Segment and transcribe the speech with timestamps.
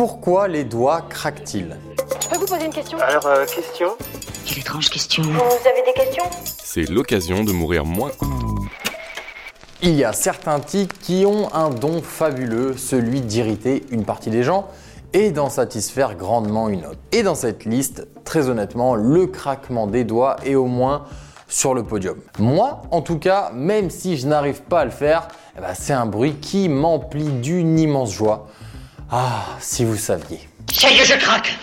[0.00, 1.76] Pourquoi les doigts craquent-ils?
[2.22, 2.96] Je peux vous poser une question?
[3.00, 3.88] Alors, euh, question?
[4.46, 5.22] Quelle étrange question.
[5.24, 6.24] Vous avez des questions?
[6.42, 8.10] C'est l'occasion de mourir moins.
[9.82, 14.42] Il y a certains tics qui ont un don fabuleux, celui d'irriter une partie des
[14.42, 14.68] gens
[15.12, 17.00] et d'en satisfaire grandement une autre.
[17.12, 21.04] Et dans cette liste, très honnêtement, le craquement des doigts est au moins
[21.46, 22.16] sur le podium.
[22.38, 25.28] Moi, en tout cas, même si je n'arrive pas à le faire,
[25.58, 28.46] eh ben, c'est un bruit qui m'emplit d'une immense joie.
[29.12, 30.38] Ah, si vous saviez.
[30.72, 31.58] Ça y est, je craque.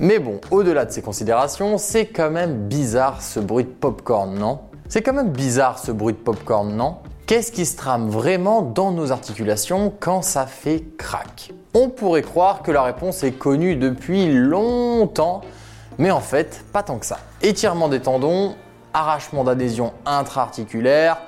[0.00, 4.58] Mais bon, au-delà de ces considérations, c'est quand même bizarre ce bruit de popcorn, non?
[4.88, 6.96] C'est quand même bizarre ce bruit de popcorn, non?
[7.26, 12.62] Qu'est-ce qui se trame vraiment dans nos articulations quand ça fait crack On pourrait croire
[12.62, 15.42] que la réponse est connue depuis longtemps,
[15.98, 17.20] mais en fait, pas tant que ça.
[17.42, 18.56] Étirement des tendons,
[18.92, 21.18] arrachement d'adhésion intra-articulaire,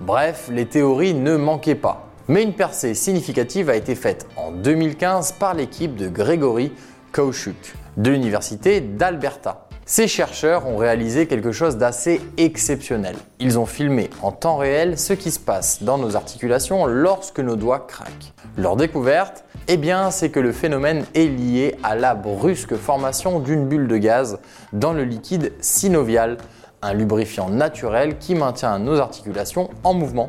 [0.00, 2.07] bref, les théories ne manquaient pas.
[2.30, 6.72] Mais une percée significative a été faite en 2015 par l'équipe de Gregory
[7.10, 9.66] Kauchuk de l'université d'Alberta.
[9.86, 13.16] Ces chercheurs ont réalisé quelque chose d'assez exceptionnel.
[13.40, 17.56] Ils ont filmé en temps réel ce qui se passe dans nos articulations lorsque nos
[17.56, 18.34] doigts craquent.
[18.58, 23.66] Leur découverte, eh bien, c'est que le phénomène est lié à la brusque formation d'une
[23.66, 24.38] bulle de gaz
[24.74, 26.36] dans le liquide synovial,
[26.82, 30.28] un lubrifiant naturel qui maintient nos articulations en mouvement.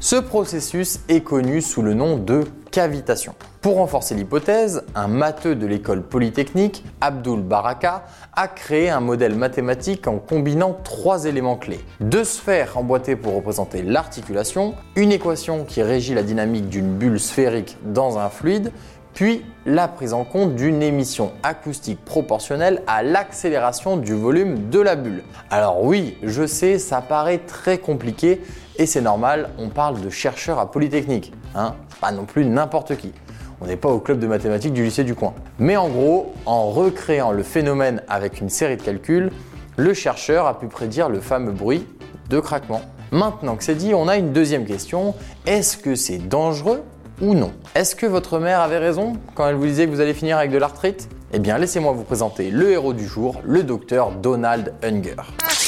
[0.00, 3.34] Ce processus est connu sous le nom de cavitation.
[3.60, 10.06] Pour renforcer l'hypothèse, un matheux de l'école polytechnique, Abdul Baraka, a créé un modèle mathématique
[10.06, 11.80] en combinant trois éléments clés.
[12.00, 17.76] Deux sphères emboîtées pour représenter l'articulation, une équation qui régit la dynamique d'une bulle sphérique
[17.84, 18.70] dans un fluide,
[19.14, 24.96] puis la prise en compte d'une émission acoustique proportionnelle à l'accélération du volume de la
[24.96, 25.22] bulle.
[25.50, 28.40] Alors oui, je sais, ça paraît très compliqué
[28.78, 33.12] et c'est normal, on parle de chercheurs à Polytechnique, hein, pas non plus n'importe qui.
[33.60, 35.32] On n'est pas au club de mathématiques du lycée du coin.
[35.58, 39.30] Mais en gros, en recréant le phénomène avec une série de calculs,
[39.76, 41.86] le chercheur a pu prédire le fameux bruit
[42.28, 42.82] de craquement.
[43.10, 45.14] Maintenant que c'est dit, on a une deuxième question.
[45.46, 46.82] Est-ce que c'est dangereux
[47.20, 47.52] ou non?
[47.74, 50.50] Est-ce que votre mère avait raison quand elle vous disait que vous allez finir avec
[50.50, 51.08] de l'arthrite?
[51.32, 55.16] Eh bien, laissez-moi vous présenter le héros du jour, le docteur Donald Unger.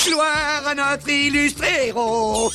[0.09, 2.51] Gloire à notre illustre héros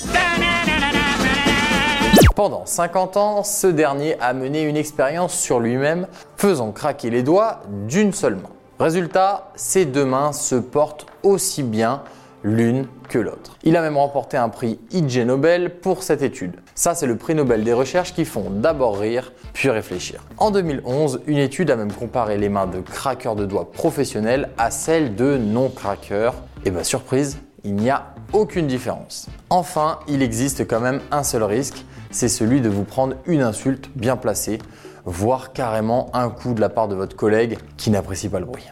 [2.35, 6.07] Pendant 50 ans, ce dernier a mené une expérience sur lui-même,
[6.37, 8.49] faisant craquer les doigts d'une seule main.
[8.79, 12.03] Résultat, ses deux mains se portent aussi bien
[12.43, 13.57] l'une que l'autre.
[13.63, 16.55] Il a même remporté un prix IG Nobel pour cette étude.
[16.73, 20.23] Ça, c'est le prix Nobel des recherches qui font d'abord rire, puis réfléchir.
[20.37, 24.71] En 2011, une étude a même comparé les mains de craqueurs de doigts professionnels à
[24.71, 26.35] celles de non-craqueurs.
[26.63, 29.27] Et bah surprise, il n'y a aucune différence.
[29.49, 33.89] Enfin, il existe quand même un seul risque, c'est celui de vous prendre une insulte
[33.95, 34.59] bien placée,
[35.05, 38.67] voire carrément un coup de la part de votre collègue qui n'apprécie pas le bruit.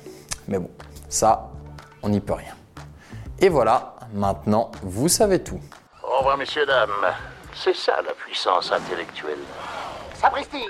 [0.47, 0.69] Mais bon,
[1.09, 1.49] ça,
[2.03, 2.53] on n'y peut rien.
[3.39, 5.59] Et voilà, maintenant, vous savez tout.
[6.03, 6.91] Au revoir, messieurs, dames.
[7.55, 9.39] C'est ça la puissance intellectuelle.
[10.13, 10.63] Sapristi